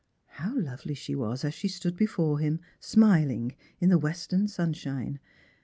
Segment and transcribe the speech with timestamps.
[0.41, 5.19] How lovely she was as she stood before him, smiling, in the western sunshine